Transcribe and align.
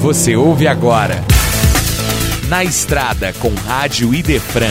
Você 0.00 0.36
ouve 0.36 0.68
agora. 0.68 1.16
Na 2.48 2.62
Estrada 2.62 3.32
com 3.32 3.52
Rádio 3.52 4.14
Idefran. 4.14 4.70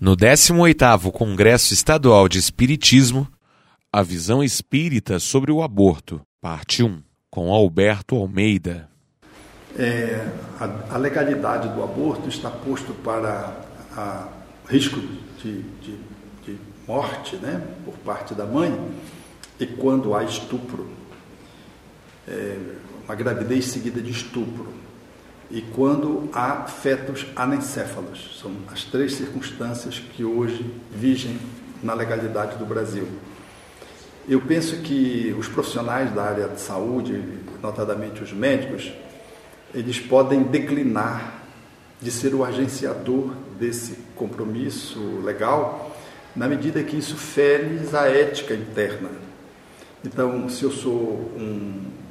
No 0.00 0.16
18º 0.16 1.10
Congresso 1.10 1.74
Estadual 1.74 2.28
de 2.28 2.38
Espiritismo, 2.38 3.26
a 3.92 4.00
visão 4.02 4.42
espírita 4.42 5.18
sobre 5.18 5.50
o 5.50 5.62
aborto, 5.62 6.20
parte 6.40 6.84
1, 6.84 7.02
com 7.28 7.52
Alberto 7.52 8.14
Almeida. 8.14 8.88
É, 9.76 10.28
a, 10.60 10.94
a, 10.94 10.96
legalidade 10.96 11.68
do 11.68 11.82
aborto 11.82 12.28
está 12.28 12.50
posto 12.50 12.94
para 12.94 13.52
a 13.96 14.28
risco 14.68 15.00
de, 15.42 15.62
de, 15.62 15.98
de 16.46 16.58
morte 16.86 17.36
né, 17.36 17.60
por 17.84 17.94
parte 17.98 18.32
da 18.32 18.46
mãe 18.46 18.72
e 19.58 19.66
quando 19.66 20.14
há 20.14 20.22
estupro, 20.24 20.88
é, 22.28 22.58
uma 23.12 23.16
gravidez 23.16 23.66
seguida 23.66 24.00
de 24.00 24.10
estupro, 24.10 24.68
e 25.50 25.60
quando 25.60 26.30
há 26.32 26.64
fetos 26.64 27.26
anencéfalos. 27.36 28.38
São 28.40 28.50
as 28.72 28.84
três 28.84 29.12
circunstâncias 29.12 29.98
que 29.98 30.24
hoje 30.24 30.64
vigem 30.90 31.38
na 31.82 31.92
legalidade 31.92 32.56
do 32.56 32.64
Brasil. 32.64 33.06
Eu 34.26 34.40
penso 34.40 34.76
que 34.78 35.36
os 35.38 35.46
profissionais 35.46 36.10
da 36.14 36.22
área 36.22 36.48
de 36.48 36.58
saúde, 36.58 37.22
notadamente 37.62 38.22
os 38.22 38.32
médicos, 38.32 38.90
eles 39.74 40.00
podem 40.00 40.44
declinar 40.44 41.42
de 42.00 42.10
ser 42.10 42.34
o 42.34 42.42
agenciador 42.42 43.34
desse 43.60 43.98
compromisso 44.16 44.98
legal, 45.22 45.94
na 46.34 46.48
medida 46.48 46.82
que 46.82 46.96
isso 46.96 47.16
fere 47.16 47.78
a 47.92 48.06
ética 48.06 48.54
interna. 48.54 49.10
Então, 50.02 50.48
se 50.48 50.64
eu 50.64 50.70
sou 50.70 51.30
um 51.36 52.01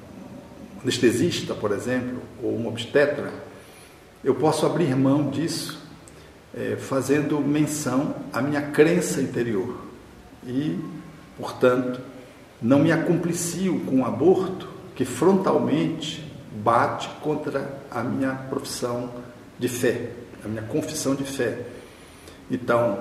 anestesista, 0.83 1.53
por 1.53 1.71
exemplo, 1.71 2.21
ou 2.41 2.57
um 2.57 2.67
obstetra, 2.67 3.31
eu 4.23 4.35
posso 4.35 4.65
abrir 4.65 4.95
mão 4.95 5.29
disso 5.29 5.81
é, 6.55 6.75
fazendo 6.75 7.39
menção 7.39 8.15
à 8.31 8.41
minha 8.41 8.61
crença 8.61 9.21
interior 9.21 9.77
e, 10.45 10.79
portanto, 11.37 11.99
não 12.61 12.79
me 12.79 12.91
acomplicio 12.91 13.79
com 13.81 14.01
o 14.01 14.05
aborto 14.05 14.67
que 14.95 15.05
frontalmente 15.05 16.31
bate 16.51 17.09
contra 17.21 17.79
a 17.89 18.03
minha 18.03 18.33
profissão 18.49 19.09
de 19.57 19.67
fé, 19.67 20.09
a 20.43 20.47
minha 20.47 20.61
confissão 20.63 21.15
de 21.15 21.23
fé. 21.23 21.59
Então, 22.49 22.99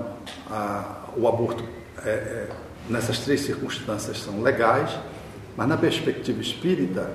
a, 0.48 1.04
o 1.16 1.26
aborto 1.26 1.64
é, 2.04 2.08
é, 2.08 2.48
nessas 2.88 3.19
três 3.19 3.41
circunstâncias 3.41 4.19
são 4.20 4.41
legais, 4.42 4.97
mas 5.56 5.69
na 5.69 5.76
perspectiva 5.76 6.41
espírita, 6.41 7.10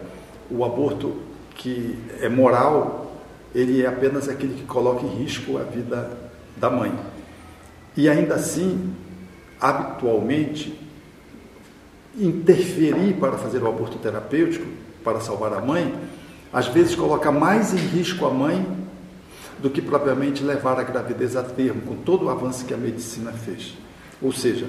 o 0.50 0.64
aborto 0.64 1.16
que 1.56 1.98
é 2.20 2.30
moral, 2.30 3.22
ele 3.54 3.82
é 3.82 3.88
apenas 3.88 4.28
aquele 4.28 4.54
que 4.54 4.64
coloca 4.64 5.06
em 5.06 5.16
risco 5.16 5.58
a 5.58 5.64
vida 5.64 6.18
da 6.58 6.70
mãe. 6.70 6.94
E 7.96 8.10
ainda 8.10 8.36
assim, 8.36 8.94
habitualmente, 9.60 10.78
interferir 12.18 13.14
para 13.16 13.38
fazer 13.38 13.62
o 13.62 13.68
aborto 13.68 13.98
terapêutico, 13.98 14.66
para 15.04 15.20
salvar 15.22 15.54
a 15.54 15.62
mãe, 15.62 15.94
às 16.52 16.68
vezes 16.68 16.96
coloca 16.96 17.32
mais 17.32 17.73
em 17.73 17.78
risco 17.78 18.26
a 18.26 18.30
mãe 18.30 18.66
do 19.60 19.70
que 19.70 19.82
propriamente 19.82 20.44
levar 20.44 20.80
a 20.80 20.84
gravidez 20.84 21.36
a 21.36 21.44
termo, 21.44 21.82
com 21.82 21.96
todo 21.96 22.26
o 22.26 22.30
avanço 22.30 22.66
que 22.66 22.73
a 22.73 22.78
medicina 22.78 23.32
fez. 23.32 23.73
Ou 24.22 24.32
seja, 24.32 24.68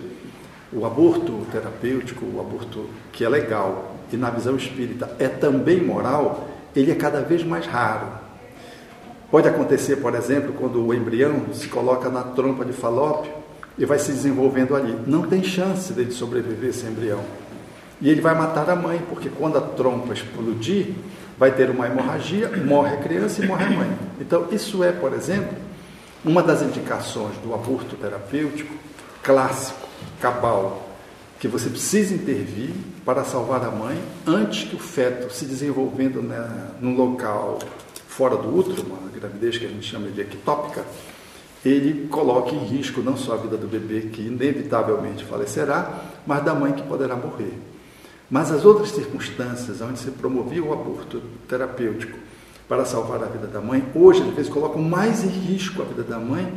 o 0.73 0.85
aborto 0.85 1.47
terapêutico, 1.51 2.25
o 2.25 2.41
aborto 2.41 2.87
que 3.13 3.25
é 3.25 3.29
legal 3.29 3.96
e 4.13 4.17
na 4.17 4.31
visão 4.31 4.57
espírita 4.57 5.11
é 5.19 5.29
também 5.29 5.81
moral, 5.83 6.49
ele 6.75 6.91
é 6.91 6.95
cada 6.95 7.21
vez 7.21 7.43
mais 7.43 7.67
raro. 7.67 8.07
Pode 9.31 9.49
acontecer, 9.49 9.97
por 9.97 10.15
exemplo, 10.15 10.53
quando 10.53 10.85
o 10.85 10.95
embrião 10.95 11.53
se 11.53 11.67
coloca 11.69 12.09
na 12.09 12.23
trompa 12.23 12.65
de 12.65 12.73
falópio 12.73 13.33
e 13.77 13.85
vai 13.85 13.99
se 13.99 14.13
desenvolvendo 14.13 14.77
ali. 14.77 14.97
Não 15.07 15.23
tem 15.23 15.43
chance 15.43 15.93
dele 15.93 16.13
sobreviver 16.13 16.71
esse 16.71 16.87
embrião. 16.87 17.21
E 18.01 18.09
ele 18.09 18.21
vai 18.21 18.35
matar 18.35 18.69
a 18.71 18.77
mãe, 18.77 19.01
porque 19.09 19.29
quando 19.29 19.59
a 19.59 19.61
trompa 19.61 20.13
explodir, 20.13 20.95
vai 21.39 21.51
ter 21.51 21.71
uma 21.71 21.87
hemorragia, 21.87 22.51
morre 22.65 22.95
a 22.95 22.99
criança 22.99 23.43
e 23.43 23.47
morre 23.47 23.65
a 23.65 23.71
mãe. 23.71 23.99
Então, 24.21 24.47
isso 24.51 24.85
é, 24.85 24.93
por 24.93 25.13
exemplo, 25.13 25.57
uma 26.25 26.43
das 26.43 26.63
indicações 26.63 27.37
do 27.39 27.55
aborto 27.55 27.97
terapêutico 27.97 28.75
clássico 29.23 29.89
cabal 30.21 30.87
que 31.47 31.53
você 31.53 31.71
precisa 31.71 32.13
intervir 32.13 32.71
para 33.05 33.25
salvar 33.25 33.65
a 33.65 33.71
mãe 33.71 34.03
antes 34.27 34.69
que 34.69 34.75
o 34.75 34.79
feto 34.79 35.33
se 35.33 35.45
desenvolvendo 35.45 36.21
né, 36.21 36.71
num 36.81 36.97
local 36.97 37.61
fora 38.09 38.37
do 38.37 38.55
útero, 38.57 38.83
uma 38.83 39.09
gravidez 39.11 39.57
que 39.57 39.65
a 39.65 39.69
gente 39.69 39.87
chama 39.89 40.09
de 40.09 40.21
ectópica, 40.21 40.85
ele 41.65 42.09
coloque 42.09 42.55
em 42.55 42.65
risco 42.65 43.01
não 43.01 43.17
só 43.17 43.35
a 43.35 43.37
vida 43.37 43.57
do 43.57 43.67
bebê, 43.69 44.09
que 44.09 44.23
inevitavelmente 44.23 45.25
falecerá, 45.25 46.05
mas 46.27 46.45
da 46.45 46.55
mãe 46.55 46.73
que 46.73 46.83
poderá 46.83 47.15
morrer. 47.15 47.53
Mas 48.29 48.51
as 48.51 48.65
outras 48.65 48.91
circunstâncias 48.91 49.81
onde 49.81 49.99
se 49.99 50.11
promovia 50.11 50.63
o 50.63 50.73
aborto 50.73 51.23
terapêutico 51.49 52.19
para 52.69 52.85
salvar 52.85 53.23
a 53.23 53.27
vida 53.27 53.47
da 53.47 53.61
mãe, 53.61 53.85
hoje 53.95 54.23
às 54.23 54.35
vezes 54.35 54.53
colocam 54.53 54.83
mais 54.83 55.23
em 55.23 55.29
risco 55.29 55.83
a 55.83 55.85
vida 55.85 56.03
da 56.03 56.19
mãe 56.19 56.53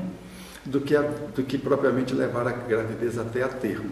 do 0.66 0.82
que, 0.82 0.96
a, 0.96 1.02
do 1.02 1.44
que 1.44 1.58
propriamente 1.58 2.14
levar 2.14 2.48
a 2.48 2.52
gravidez 2.52 3.18
até 3.18 3.44
a 3.44 3.48
termo. 3.48 3.92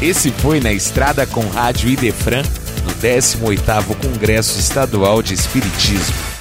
Esse 0.00 0.30
foi 0.30 0.60
Na 0.60 0.72
Estrada 0.72 1.26
com 1.26 1.40
Rádio 1.40 1.88
Idefran, 1.88 2.42
no 2.84 2.92
18º 2.94 3.96
Congresso 4.00 4.58
Estadual 4.58 5.22
de 5.22 5.34
Espiritismo. 5.34 6.35